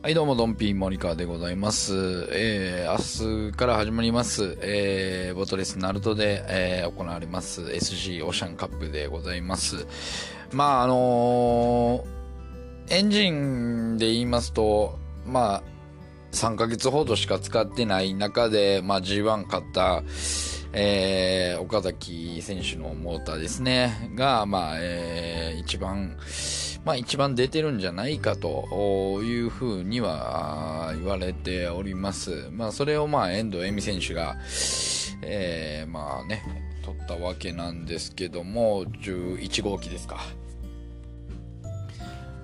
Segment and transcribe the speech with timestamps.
[0.00, 2.28] はい、どうも、ドンピーモニカでございます。
[2.30, 9.88] えー、明日から始まります、えー、ボトレスナルトで、えー行われます SG オーシャンカップでございます。
[10.52, 15.62] まあ、あのーエンジンで言いますと、まあ、
[16.30, 20.04] 3ヶ月ほどしか使ってない中で、まあ、G1 買った、
[20.72, 26.16] えー、岡崎選手のモーターですね、が、まあ、えー、一番、
[26.88, 32.48] まあ、一番出てるんじゃないかというふうには言われております。
[32.50, 34.36] まあ、それをまあ、遠藤恵美選手が、
[35.20, 36.42] えー、まあね、
[36.82, 40.16] 取ったわけなんですけども、11号機ですか。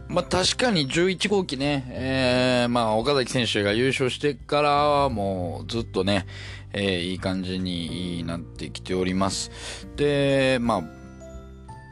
[0.08, 6.26] まあ確かに11号機ね、えー、まあ岡崎選手が優勝してからはもうずっとね、
[6.74, 9.88] えーいい感じになってきております。
[9.96, 11.03] で、まあ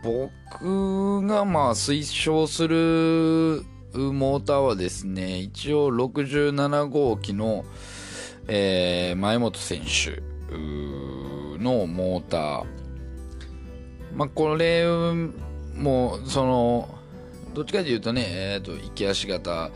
[0.03, 3.63] 僕がまあ推奨する
[3.95, 7.65] モーターはですね、一応67号機の、
[8.49, 10.21] えー前本選手
[11.63, 12.65] のモーター。
[14.15, 14.85] まあこれ
[15.75, 16.99] もその、
[17.55, 19.71] どっちかというとね、えっ、と、行き足型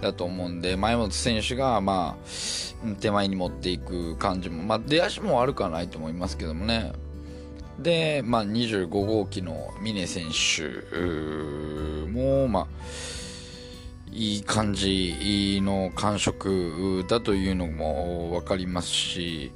[0.00, 6.92] だと思うんで、前本選手が、まあ、手前に持っていく感じも、まあ、出足も悪くはないと思いますけどもね。
[7.78, 10.96] で、まあ、25号機の峰選手
[12.10, 12.66] も、まあ、
[14.12, 19.52] いい感じの感触だというのも分かりますし、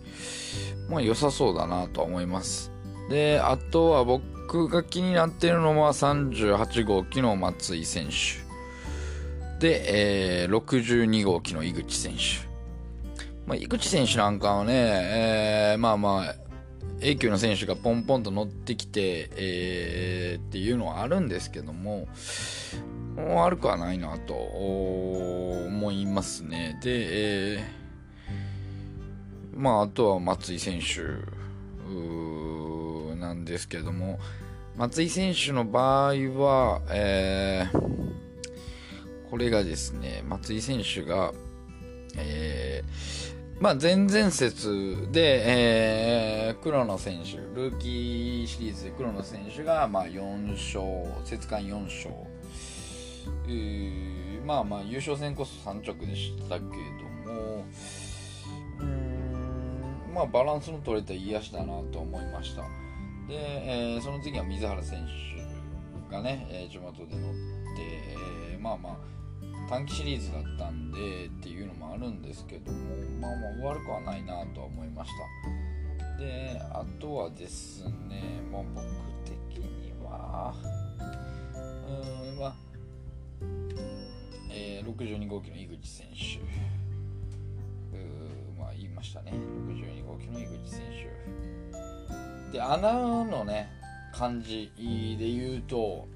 [0.91, 2.71] まあ、良さそうだなとは思います。
[3.09, 8.41] で、あとは僕が気になっているのは38号機の松井選手。
[9.61, 12.49] で、えー62号機の井口選手。
[13.47, 14.73] まあ、井口選手なんかはね、
[15.73, 16.35] えーまあまあ、
[17.03, 22.09] A 級の選手がポンポンと乗ってきて、えーっていうのはあるんですけども、
[23.17, 26.79] 悪くはないなと思いますね。
[26.83, 27.61] で、えー
[29.55, 31.01] まあ、あとは松井選手
[33.17, 34.19] なんですけども、
[34.77, 37.91] 松井選手の場合は、えー
[39.31, 41.33] これがですね、松井選手が、
[42.17, 50.83] えーまあ、前々節で、えー黒野選手、ルーキーシリーズで黒野選手が、まあ、4勝、
[51.25, 52.11] 節間4勝、
[53.47, 57.65] えーまあまあ、優勝戦こそ3着でしたけども、
[58.81, 62.63] うんまあ、バランスの取れたいい足だなと思いました。
[63.29, 65.07] で、えーその次は水原選
[66.09, 67.39] 手がね、えー地元で乗って、
[68.53, 68.97] えーまあまあ、
[69.71, 72.79] 短期シリーズだったんでっていうのもあるんですけども、
[73.21, 75.13] まあまあ悪くはないなとは思いまし
[76.19, 76.19] た。
[76.19, 78.85] で、あとはですね、もう僕
[79.25, 80.57] 的には、
[80.99, 82.55] うーん、まあ、
[84.51, 86.41] えー62号機の井口選手、
[87.97, 89.33] うーまあ言いましたね、
[89.69, 90.81] 62号機の井口選
[92.51, 92.53] 手。
[92.53, 92.93] で、穴
[93.25, 93.71] のね、
[94.13, 94.73] 感じ
[95.17, 96.09] で言うと、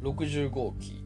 [0.00, 1.03] 60号機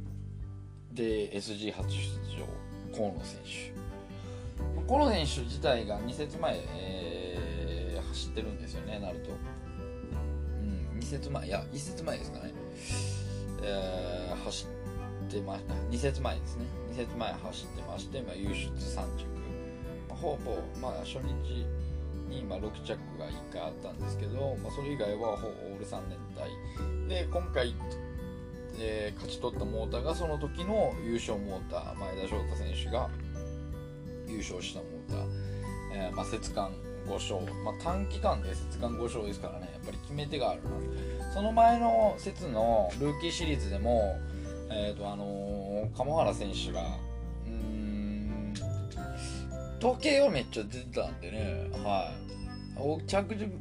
[0.99, 2.45] で SG 初出場、
[2.93, 4.89] 河野選手。
[4.89, 9.31] 河野選手自体が2節前、えー走ってるんですよね、なると。
[9.31, 12.53] うん、2節前、いや、1節前ですかね。
[13.63, 14.67] えー走
[15.29, 15.75] ってました。
[15.75, 16.65] 2節前ですね。
[16.93, 19.25] 2節前走ってまして、まあ、優出3着。
[20.09, 21.65] まあほぼ、まあ、初日
[22.29, 26.51] に、まあ、6着が1回あったんですけど、まあ、それ以外はほぼオール3連隊。
[27.09, 27.73] で、今回、
[28.81, 33.09] えー勝ち取ったモーターがその時の優勝モーター、前田翔太選手が
[34.27, 35.27] 優勝したモーター、
[35.95, 36.71] えーまあ、節間
[37.07, 40.71] 5勝、まあ、短期間で節間5勝ですからね、やっぱり決め手があるな。
[41.33, 44.19] その前の節のルーキーシリーズでも、
[44.71, 46.83] えーとあのー鴨原選手が、
[47.47, 48.55] うん、
[49.81, 52.13] 時計はめっちゃ出てたんでね、は
[52.77, 53.07] い。
[53.07, 53.53] 着順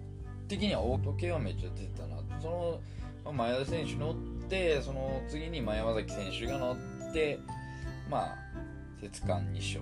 [0.47, 2.17] 的には大時計はめっちゃ出てたな。
[2.41, 2.79] そ
[3.25, 4.15] の、前田選手乗
[4.47, 6.77] って、その次に前山崎選手が乗
[7.09, 7.39] って、
[8.09, 8.35] まあ、
[9.01, 9.81] 節間2勝。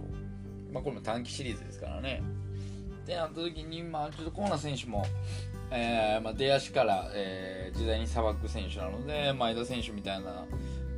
[0.73, 2.21] まあ、これも短期シリーズですからね。
[3.03, 5.05] ってなった時に、まあ、ちょっとコーナー選手も、
[5.71, 10.45] えーまあ、出足から、えー時代にさばく選手なので、前田選手みたいな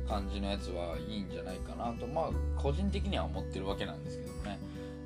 [0.08, 4.58] 感じのやつはいいんじゃないかなと、まあ、個人的には思ってるわけなんですけどね。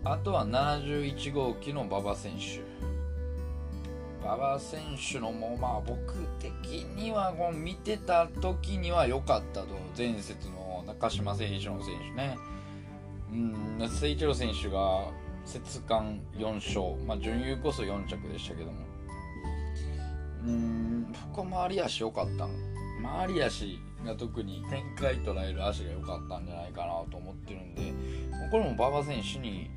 [0.04, 2.71] あとは71号機の馬場選手。
[4.22, 4.80] 馬場選
[5.12, 12.38] 手のも、まあ、僕的にはこう見てた時には良かったと、前節の中島選手の選手ね。
[13.32, 15.06] うん、誠一郎選手が
[15.44, 18.78] 節間4勝、まあ、準優こそ4着でしたけども、
[20.46, 22.50] うん、僕は回り足良かったん
[23.02, 27.92] 回り足が特に展開捉える足が良かったんじゃないかなと思ってるんで
[28.50, 29.70] これも馬場選手に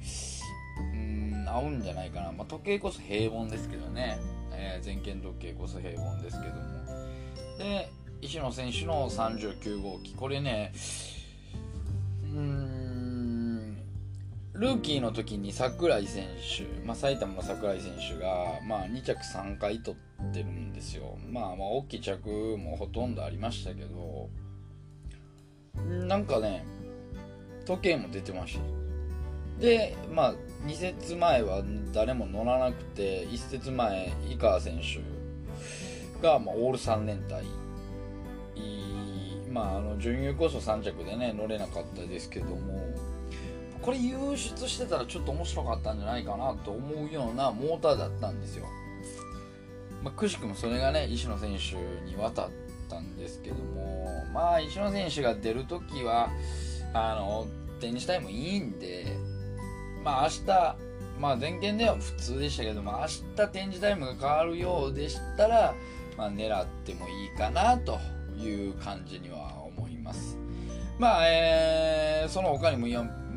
[1.57, 4.19] 合うんじゃないかな、まあ、時計こそ平凡ですけどね、
[4.51, 6.61] えー、前剣時計こそ平凡ですけども。
[7.57, 7.89] で
[8.21, 10.15] 石野選手の39号機。
[10.15, 10.73] これね
[12.33, 13.77] うーん
[14.53, 19.97] ルーキーの時に櫻井選手、まあ、埼玉の櫻井選手が、まあ、2着3回取
[20.29, 24.29] ってるんですよ、まあ、まあ大きい着もほとんどありましたけど。
[26.07, 26.65] なんかね
[27.65, 28.84] 時計も出てました。
[29.59, 30.35] でまあ
[30.65, 31.63] 2節前は
[31.93, 35.01] 誰も乗らなくて1節前井川選手
[36.21, 37.43] が、まあ、オール3連隊。
[39.51, 42.85] まああの準優こそ3着でね乗れなかったですけども。
[43.81, 48.65] これ輸出してたらちょっと面白かったんじゃないかなと思うようなモーターだったんですよ、
[50.03, 51.75] まあ、くしくもそれがね石野選手
[52.09, 52.49] に渡っ
[52.89, 54.25] たんですけども。
[54.33, 56.29] まあ石野選手が出るときは
[56.93, 57.45] あの
[57.79, 59.05] 展示タイムいいんで
[60.05, 60.75] まあ明日
[61.19, 65.73] まあ前見では普通でしたけども明日展示タイムが変わるようでしたら、
[66.15, 67.97] まあ、狙ってもいいかなと
[68.37, 70.37] いう感じには思います。
[70.99, 72.87] まあえー、その他にも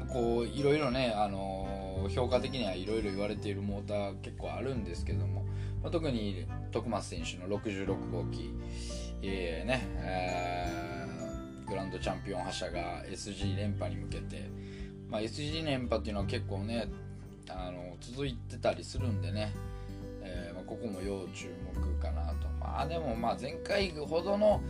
[0.09, 5.45] こういろいろね、あのー、評価的にはいろいろ言われているモーター結構あるんですけども、
[5.83, 8.53] まあ、特に徳松選手の66号機、
[9.23, 14.51] えーねえー、グランドチャンピオン覇者が SG 連覇に向けて、
[15.11, 16.89] まあ、SG 連覇っていうのは結構ね
[17.49, 19.53] あの続いてたりするんでね、
[20.23, 22.49] えーまあ、ここも要注目かなと。
[22.61, 24.61] まあでもまあ前回ほどの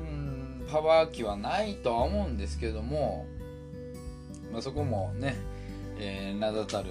[0.00, 3.26] うんパワー機はないとは思うんですけども
[4.52, 5.36] まあ、そこもね、
[5.98, 6.90] えー、名だたる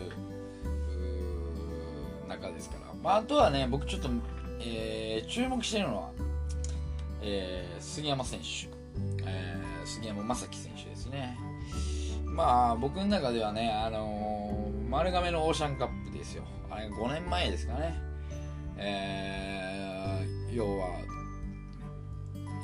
[2.28, 4.10] 中ですから、まあ、あとはね僕ちょっと、
[4.60, 6.12] えー、注目してるのは、
[7.22, 8.70] えー、杉山選手、
[9.26, 11.38] えー、杉山正樹選手ですね。
[12.38, 16.44] まあ僕の中ではね、あのー、丸亀のオーシャンカップですよ。
[16.70, 17.96] あれ5年前ですかね、
[18.78, 21.00] えー、要は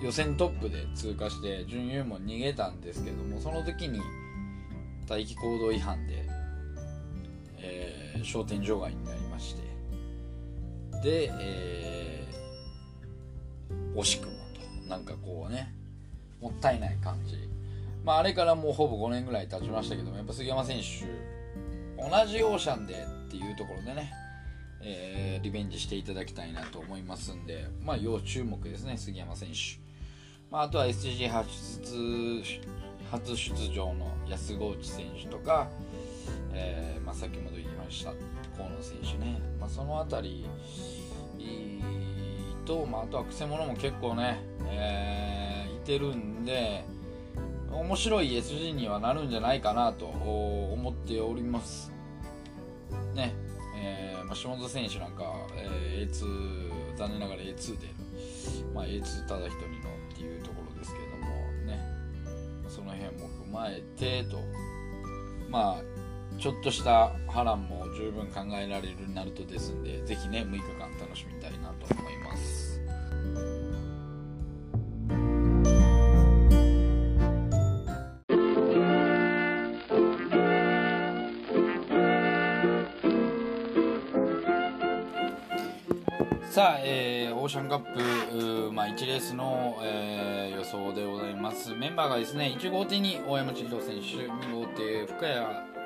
[0.03, 3.99] 予選トップで通過して準優も逃げたんですけどもその時に
[5.09, 6.23] 待機行動違反で、
[7.57, 9.63] えー、商店除外になりまして。
[11.01, 14.33] で、えー、惜しくも
[14.83, 14.87] と。
[14.87, 15.73] なんかこうね
[16.39, 17.52] もったいない感じ。
[18.03, 21.05] まああれからもうほぼ5年ぐらい経ちましたけどもやっぱ杉山選手
[22.01, 22.93] 同じオーシャンで
[23.27, 24.11] っていうところでね、
[24.81, 29.81] えー、リベンジしていただきたいなと思いますんでまあ要注目ですね杉山選手。
[30.51, 32.43] まあ、あとは SG 発出
[33.09, 35.67] 初出場の安河内選手とか、
[36.53, 38.13] えーまあ、先ほど言いました
[38.55, 40.45] 河野選手ね、まあ、その辺り
[42.65, 44.39] と、まあ、あとはくせ者も結構ね、
[44.69, 46.83] えー、いてるんで
[47.73, 51.91] 面白い SG にはなるんじゃないかなと思っております。
[53.13, 53.33] ね。
[53.75, 55.23] えーまあ、下津選手なんか、
[55.57, 57.87] えー、A2 残念ながら A2 で、
[58.73, 59.73] まあ、A2 ただ一人の
[60.13, 61.25] っていうところですけども
[61.65, 61.79] ね。
[62.67, 64.39] その辺も踏まえてと。
[65.49, 65.93] まあ
[66.39, 72.52] ちょっとした波乱も十分考えられるナルトですんで是非ね6日間楽しみたいなと思います。
[86.41, 91.73] さあ、えー、オーシャンカップ、まあ、1レースの、えー、予想でございます。
[91.75, 95.33] メンバーがですね1号艇に大山千尋選手2号艇深谷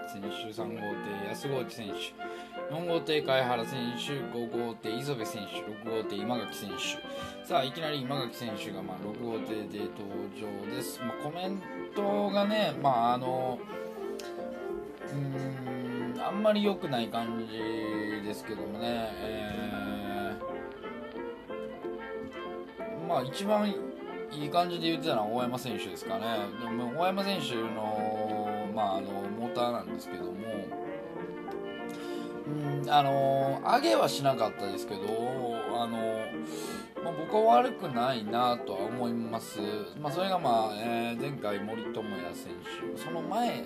[0.09, 0.27] 選手
[0.61, 7.45] 3号艇安河内選手4号艇貝原選手5号艇磯部選手6号艇今垣選手。
[7.47, 11.61] さあいきなり今垣選手が、まあ、6号艇で登場です、まあ、コメン
[11.95, 13.57] トがねまああの
[15.13, 19.96] うんあんまり良くない感じですけどもね、えー
[23.07, 23.73] まあ一番
[24.31, 26.25] いい感じで言ってたのは大山選手ですかね。
[26.61, 29.09] でも大山選手の,、まあ、あの
[29.39, 30.31] モーターなんですけども。
[32.47, 32.49] う
[32.85, 35.01] んあの上げはしなかったですけど
[35.75, 35.97] あの、
[37.03, 39.59] まあ、僕は悪くないなとは思います、
[40.01, 42.01] まあ、それが、まあえー、前回森友哉
[42.33, 42.53] 選
[42.95, 43.65] 手その前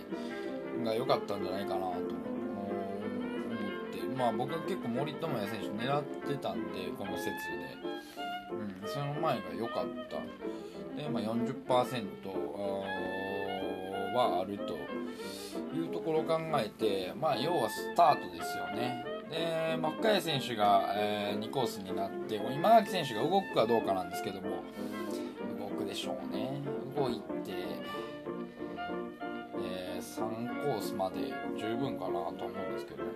[0.84, 2.12] が良かったんじゃないかなと思って
[4.18, 7.91] まあ僕は結構森友哉選手狙ってたんでこの説で。
[8.52, 10.18] うん、その前が良かった。
[11.02, 11.54] で、まあ40、
[14.14, 14.74] はあると
[15.76, 19.06] いうところを考えて、まあ、要はスタートですよね。
[19.30, 24.64] で、まあ、深谷選手が、えー、2コースになって今垣選手が動くかどうかなんですけども
[25.60, 26.62] 動く、でしょうね。
[26.96, 27.52] 動いて、
[29.64, 33.04] えー、3コースまで十分かなと思うんですけど。
[33.04, 33.12] うん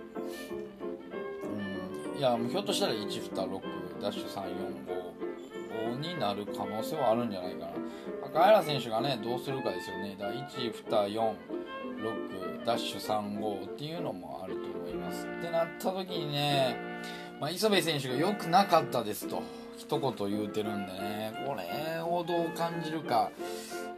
[2.18, 3.60] いやひょっとしたら126
[4.00, 4.95] ダッシュ345
[5.98, 7.72] になる可能性はあるんじゃないかな。
[8.26, 10.16] 赤原選手がねどうするかですよね。
[10.18, 11.34] だ124
[11.96, 15.26] 6ダッシュ35っていうのもあると思います。
[15.26, 16.76] ってなった時にね、
[17.40, 19.42] まあ、磯部選手が良くなかったですと
[19.78, 23.30] 一言言うてるんでねこれをどう感じるか。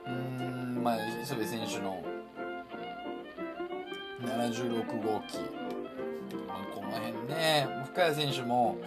[0.06, 2.02] うーんまあ磯部選手の
[4.20, 5.38] 76号機。
[6.74, 8.78] この辺ね深谷選手も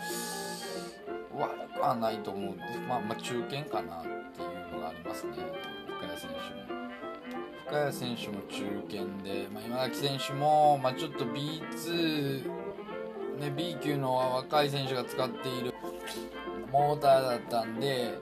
[1.81, 2.79] はないと思うんです。
[2.87, 4.11] まあまあ中堅かなってい
[4.45, 5.33] うのがありますね。
[5.99, 6.81] 深谷選手も。
[7.65, 12.45] 深谷選手も中堅で、まあ、今崎選手も、まあ、ちょっと B2、
[13.39, 15.73] ね、B 級の若い選手が使っている
[16.71, 18.17] モーターだったんで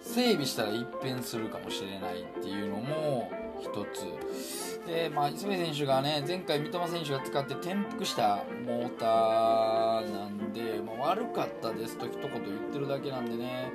[0.00, 3.30] 整備したら一変するかもしれないっていうのも
[3.60, 4.73] 一つ。
[4.86, 13.72] で、まあ、磯部選手がね前回三笘選手が使って転覆したモーターなんで、まあ、悪かったですと一言言ってるだけなんでね、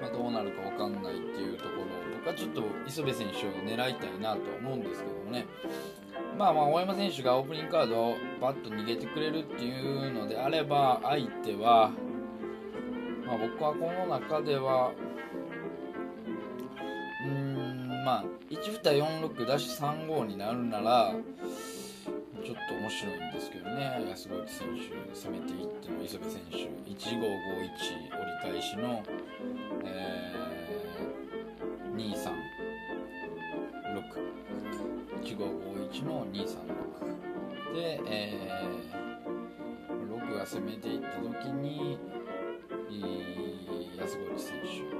[0.00, 5.46] まあ、どうなるか分かんないっていうところ僕はちょっと磯部選手を狙いたいなと思うんですけどもね。
[6.36, 11.90] まあまあ大山選手がオープニングカードをバッと逃げてくれるっていうのであれば相手は
[13.28, 14.90] まあ、僕はこの中では
[18.08, 24.02] まあ1246-35になるならちょっと面白いんですけどね。
[24.08, 29.02] 安越選手攻めていっても磯部選手1551折り返しの、
[29.84, 32.32] えー、236
[35.22, 41.98] 1551の236で、えー、6が攻めていった時に
[43.98, 44.98] 安越選手。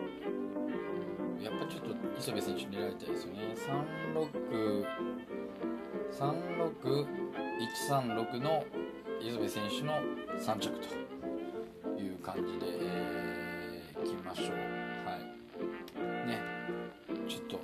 [1.42, 3.54] やっぱちょっと磯部選手狙いたいですよね。
[6.12, 8.64] 3636136の
[9.20, 10.00] 磯部選手の
[10.38, 10.88] 3着と
[12.00, 14.46] いう感じで、えー、いきましょう。
[15.06, 15.18] はい。
[16.26, 16.40] ね。
[17.28, 17.60] ちょっと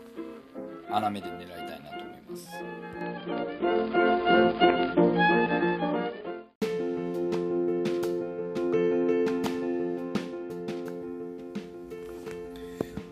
[0.90, 2.48] 穴目で狙いたいなと思います。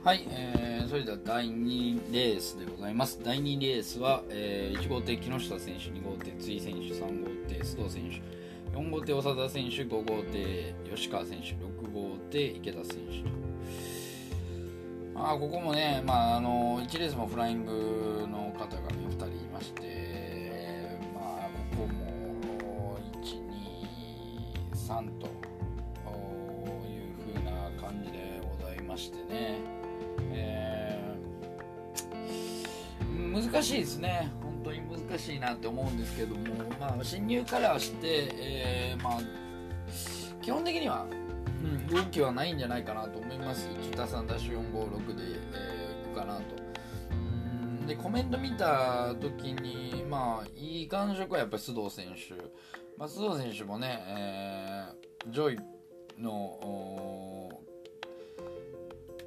[0.05, 0.52] はい、えー、
[1.13, 3.21] は第2レースでございます。
[3.23, 8.23] 第2レースは、えー、1号艇木下選手、2号艇辻選手、3号艇須藤選
[8.73, 13.43] 手、4号艇長田選手、5号艇吉川選手、6号艇池田選手と。
[15.15, 18.42] まあ、ここもね、まあ、あの1レースもフライングの
[33.33, 34.31] 難しいですね。
[34.43, 36.43] 本当に難しいなって思うんですけども、
[36.79, 39.21] まあ、進入からして、えー、まあ、
[40.43, 41.07] 基本的には、
[41.63, 43.69] うん、動きはないんじゃないかなと思います。
[43.69, 45.23] 123ダッシュ456で、
[45.55, 46.43] えー、いくかなと。
[47.13, 52.35] うんでコメント見た時にまあいい感触はやっぱり須藤選手、
[52.97, 55.59] まあ、須藤選手もね、えー、ジョイ
[56.21, 57.51] の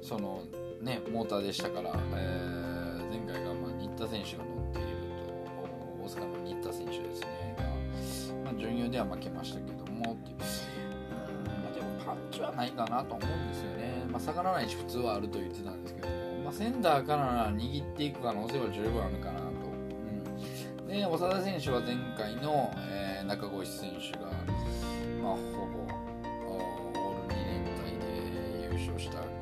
[0.02, 0.42] その
[0.80, 2.65] ねモーターでしたから、えー、
[3.96, 4.88] 田選手が乗っている
[6.08, 7.56] と大阪の新田選手ですね。
[7.56, 7.64] が、
[8.44, 10.36] まあ、準優では負けましたけどもっていう。
[11.62, 19.46] まあ、でもパンチはないかなと思うんですよね、まあ、下がらないし普通はあると言ってたんですけども、まあ、センターからなら握っていく可能性は十分あるかなと、
[20.80, 24.30] うん、で長田選手は前回の、えー、中越選手が、
[25.22, 25.96] まあ、ほぼ
[26.48, 29.35] オール2連隊で優勝した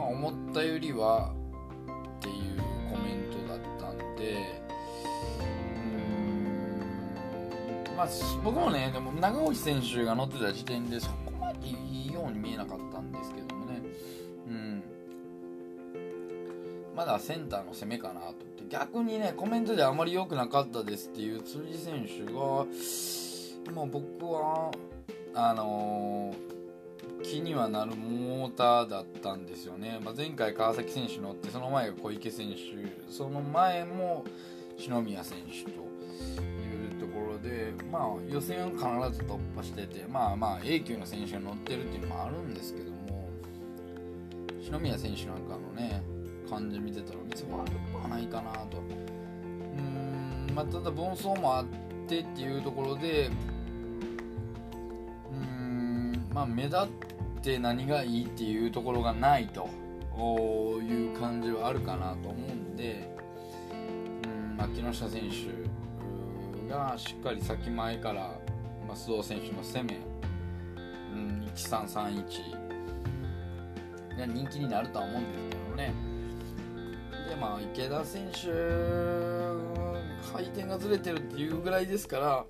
[0.00, 1.30] まあ、思ったよりは
[2.18, 2.34] っていう
[2.90, 4.62] コメントだったんで
[7.86, 8.08] うんまあ
[8.42, 13.82] 僕もねでも長越選手が乗ってた時点でそこまでいいように見えなかったんですけどもね。
[14.48, 14.82] うん。
[16.96, 18.26] まだセンターの攻めかなと。
[18.26, 22.64] 思って逆にねコメントであまり良くなかったですっていう辻選手が
[23.74, 24.70] まあ僕は
[25.34, 26.49] あのー
[27.30, 34.24] 気にはなるモーターだったんですよね、まあ、前回川崎選手乗ってその前が小池選手その前も
[34.76, 38.80] 篠宮選手というところで、まあ、予選を必
[39.16, 43.28] ず突破しててまあまあ A 級の選手が乗ってるっていうのもあるんですけども
[44.60, 46.02] 篠宮選手なんかのね
[46.48, 48.78] 感じ見てたら別に悪くはないかなと。
[48.78, 48.82] う
[49.80, 51.64] んまあただ盆走もあっ
[52.08, 53.30] てっていうところで
[56.32, 56.80] まあ目立っ
[57.40, 59.66] って何がいいっていうところがないと
[60.82, 63.10] いう感じはあるかなと思うんで、
[63.72, 68.38] うんまあ、木下選手がしっかり先前から、
[68.86, 69.98] まあ、須藤選手の攻め、
[71.14, 72.60] うん、1331
[74.18, 75.94] が人気になるとは思うんですけどね。
[77.30, 78.48] でまあ池田選手
[80.30, 82.44] 回転がずれてるっていうぐらいですから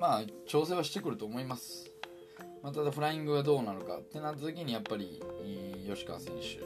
[0.00, 1.93] まあ調整はしてくると思います、
[2.64, 5.22] まあ、ただフライングがどうなのかってなった時にやっぱり
[5.86, 6.60] 吉川選手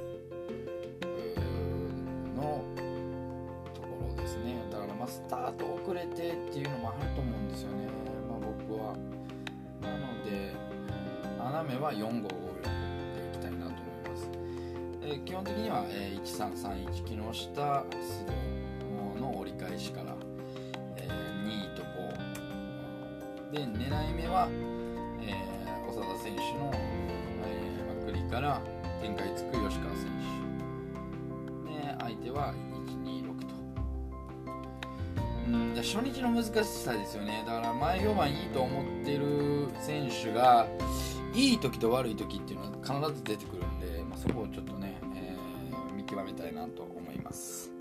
[2.37, 2.65] の
[3.75, 4.57] ところですね。
[4.71, 7.89] だからまあスタート遅れてっていうのもあると思うんですよね、
[8.31, 8.97] まあ、僕は。
[9.83, 10.55] なので
[11.37, 12.49] 斜めは4号
[15.11, 18.27] え基本的には、え、1331木下須
[19.15, 20.15] 藤の折り返しから、
[20.97, 24.49] え、2位と5で狙い目は、
[25.23, 25.58] えー、
[25.95, 28.61] 長田選手の、えー、まくりから
[29.01, 30.07] 展開つく吉川選
[31.67, 31.73] 手。
[31.73, 32.55] で相手は
[33.05, 33.47] 126と。
[35.47, 35.75] うん。
[35.77, 37.43] 初日の難しさですよね。
[37.47, 40.67] だから前評判いいと思ってる選手が
[41.35, 45.09] いい時と悪い時っていうのは必ず出てくるんで、まあ、そこをちょっとねえ。
[45.97, 47.78] 見極めたいなと思います。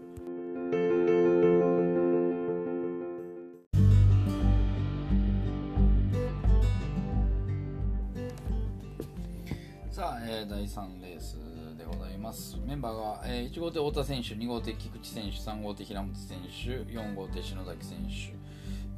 [12.27, 12.57] ます。
[12.65, 18.35] メンバーが、えー、1号艇太田選手2号艇菊池選手3号艇平本選手4号艇篠崎選手、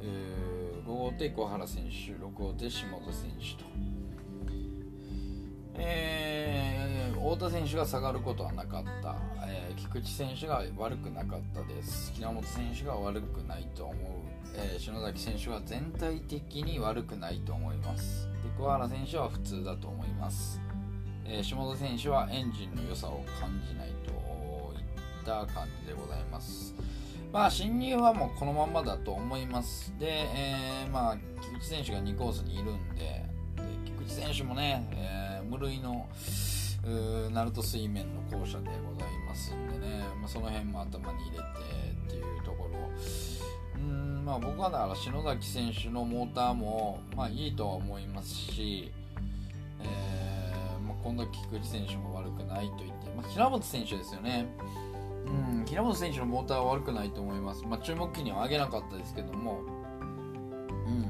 [0.00, 3.70] えー、5号艇小原選手6号艇下田選手と。
[5.82, 12.12] えー、太田選手が下がることはなかった、えー、菊池選手が悪くなかったです。
[12.12, 13.96] 平本選手が悪くないと思う、
[14.56, 18.28] えー、篠崎選手は全体的に悪くないと思います。
[18.42, 20.60] で小原選手は普通だと思います、
[21.30, 24.10] え下田選手はエンジンの良さを感じないと
[24.78, 26.74] いった感じでございます。
[27.32, 29.94] まあ侵入はもうこのままだと思います。
[29.98, 33.26] で、えまあ菊池選手が2コースにいるんでで
[33.84, 36.08] 菊池選手もね、えー無類の
[36.82, 41.42] 鳴門水面の校舎でございますんでね、まあ、その辺も頭に入れて
[42.06, 42.78] っていうところ。
[43.74, 48.92] うんまあ僕はだから篠崎選手のモーターもまあいいとは思いますし、
[51.02, 54.46] 今度菊池選手も悪くないと言って、まあ、平本選手ですよね。
[55.26, 59.60] うん平本選手のモーターは悪くないと思います、まあ、注目機には上げなかったですけども。
[60.86, 61.02] うん。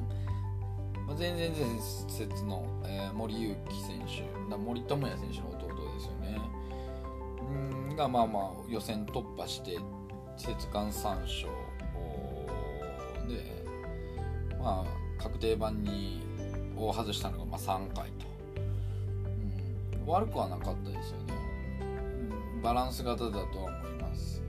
[1.06, 4.56] まあ、全然前節の、えー、森勇輝選手。
[4.56, 6.38] 森友哉選手の弟ですよね。
[7.50, 7.52] う
[7.92, 9.78] んがまあまあ予選突破して
[10.36, 11.48] 節間3勝
[13.28, 13.64] で
[14.58, 16.22] まあ確定版に
[16.76, 18.26] を外したのがまあ3回と、
[20.10, 21.34] 悪くはなかったですよね、
[22.54, 24.42] うん、バランス型だとは思います、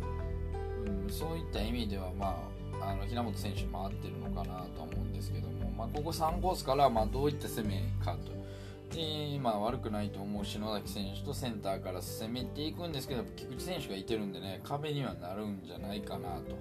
[0.86, 2.38] うん、そういった意味ではま
[2.82, 8.41] ああの平本選手も合ってるのかなと思うんですけどもまあ、ここ3コースからまあどういった攻めかと。
[8.95, 16.58] でまあ、悪くないと思う篠崎選手とセンターから攻めていくんですけど菊池選手がいてるんでね壁にはなるんじゃないかなと。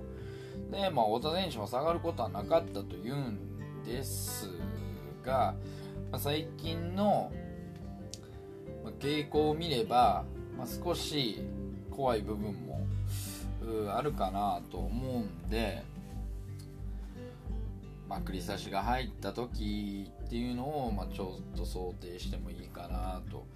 [0.71, 4.49] で、まあ、太田選手も下がることはなかったというんです
[5.25, 5.55] が、
[6.13, 7.33] まあ、最近の
[9.01, 10.25] 傾向を見れば、
[10.57, 11.43] まあ、少し
[11.91, 12.87] 怖い部分も
[13.95, 15.83] あるかなと思うんで
[18.09, 23.47] まくり差しが入った時っていうのを、まあ、ちょっと想定してもいいかなと。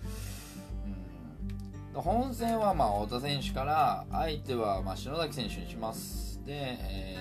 [1.95, 6.41] うん、本戦はまあ太田選手から相手はまあ篠崎選手にします。
[6.47, 7.17] で、え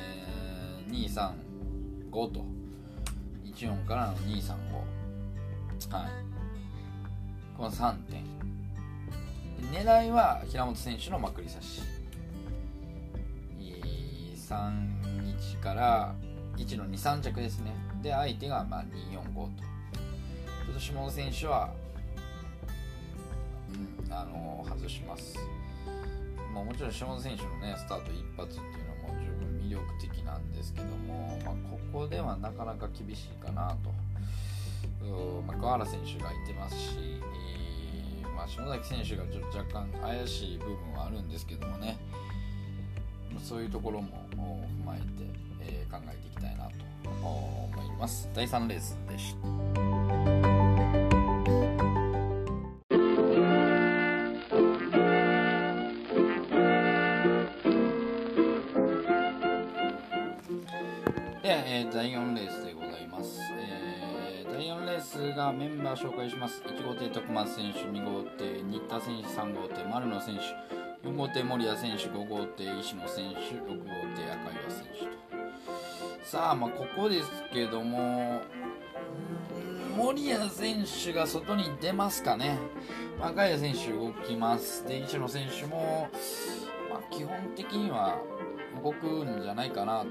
[0.88, 1.06] ー、
[2.12, 2.46] 235と
[3.56, 4.54] 14からの235
[5.92, 6.33] はい
[7.64, 8.26] この3点。
[9.72, 11.82] 狙いは平本選手のまくり差し。
[14.50, 16.14] 31から
[16.58, 17.74] 1の23着ですね。
[18.02, 19.50] で相手がまあ245と
[20.66, 21.70] ちょっと下野選手は、
[24.06, 25.38] うん、あの外します、
[26.54, 34.13] まあ、もちろん下野選手のねスタート一発っていうのも十分魅力的なんですけども、まあ、ここではなかなか厳しいかなと。
[35.46, 41.98] まあ、桑原選手がいてますし、えー、まあ、下崎選手がちょっと若干怪しい部分はあるんですけどもね、
[43.44, 45.06] そういうところも踏まえて、
[45.62, 46.72] えー、考えていきたいなと
[47.10, 48.30] 思います。
[48.34, 49.48] 第3レースでした、
[61.94, 62.23] 第4
[65.52, 66.64] レースでございます、えー、第4レースがメンバー紹介します。
[66.64, 70.42] 1号艇徳松選手2号艇新田選手3号艇丸野選手
[71.08, 75.12] 4号艇守谷選手5号艇石野選手6号艇赤岩選手と。
[76.24, 78.42] さあまあここですけども
[79.98, 82.58] 守谷選手が外に出ますかね。
[83.22, 84.88] 赤谷選手動きます。
[84.88, 86.08] で石野選手も、
[86.90, 88.18] まあ、基本的には
[88.82, 90.08] 動くんじゃないかなと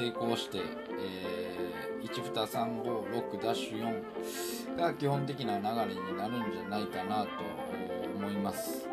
[0.00, 1.59] 抵抗して、えー、
[2.02, 4.02] 12356ダッシュ
[4.74, 7.28] 4が基本的な流れになるんじゃないかなと
[8.16, 8.88] 思います。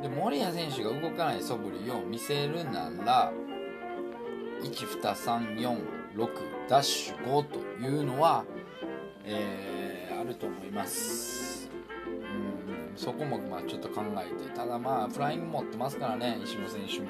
[0.00, 3.32] で森谷選手が動かない素振りを見せるなら
[4.62, 6.28] 12346
[6.68, 8.44] ダッシュ5というのは、
[9.24, 11.70] えー、あると思います。
[12.06, 17.08] うんそこもまあちょっと考えてただまあフライング持ってますからね石野選手も。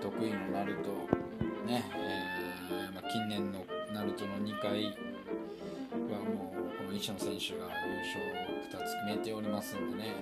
[0.00, 0.90] 得意のナルト
[1.66, 1.84] ね、
[3.12, 10.14] 近年のナルトの2回はもうこの石野選手が優勝を2つ決めておりますんでね、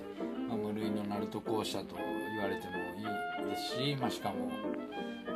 [0.47, 4.51] まあ、無類のナルト校舎と言われてもいいですし、まあ、しかも、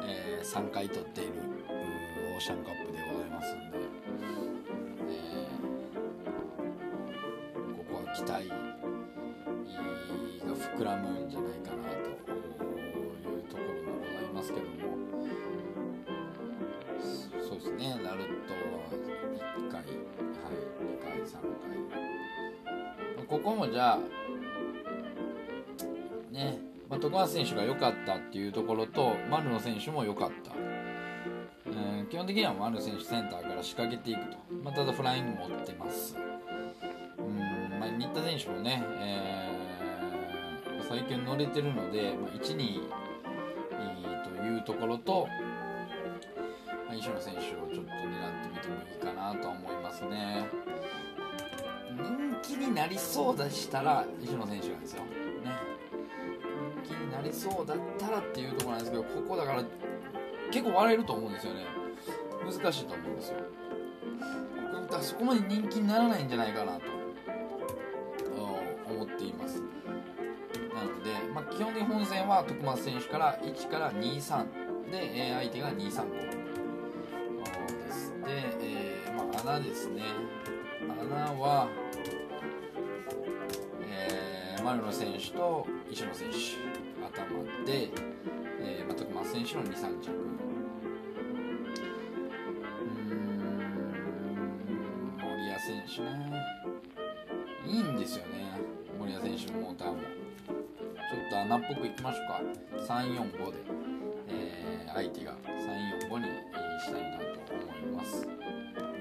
[0.03, 1.31] えー、3回取っている
[2.35, 3.77] オーシャンカップでございますんで、
[5.09, 8.55] えー、ここは期待が
[10.77, 11.98] 膨らむんじゃないかなま
[17.69, 18.89] ですねナルトは
[19.58, 21.34] 1回はい2回3
[23.15, 23.25] 回。
[23.25, 23.99] ここもじゃあ
[26.32, 30.51] ね、まあ、徳川選手が良かったっていうところと丸野選手も良かった、
[31.67, 36.15] えー、基本的には丸野選手センターから仕掛けていくと、まあ、ただフライング持ってます。
[37.17, 42.89] うん、まあ、新田選手もね、えー、最近乗れてるので、まあ、1、2
[44.23, 45.27] というところと、
[46.89, 50.47] ま、石野選手をちょっと狙ってみてもいいかなとは思いますね。
[52.41, 55.10] 人気になりそうでしたら石野選手なんですよ、ね、
[56.84, 59.63] 人気になりそうだったらっていうところなんですけどここだから
[60.52, 61.65] 結構割れると思うんですよね。
[62.43, 63.38] 難しいと思うんですよ。
[64.82, 66.99] だからそこまで人気にならないんじゃないかなと。
[68.89, 69.62] 思っています。
[70.73, 76.28] なので、まあ、基本的に本戦は徳松選手から1から23で、相手が235
[79.49, 80.03] 穴ですね。
[80.88, 81.67] 穴は、
[83.81, 86.35] えー、丸野選手と石野選手
[87.03, 87.89] 頭で、
[88.62, 90.12] えーまあ、徳松選手の23着。
[90.12, 90.39] うん
[95.17, 96.45] 森谷選手ね。
[97.65, 98.51] いいんですよね。
[98.99, 99.97] 森谷選手のモーターも。
[99.97, 102.93] ちょっと穴っぽくいきましょうか。
[102.93, 103.57] 345で、
[104.27, 106.25] えー、相手が345に
[106.79, 108.27] したいなと思います。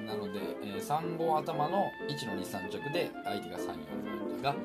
[0.08, 4.56] なので、えー、35頭の1の23着で相手が345が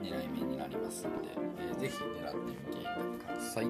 [0.00, 2.84] 狙い目になりますので、えー、ぜひ狙ってみてく
[3.28, 3.66] ださい。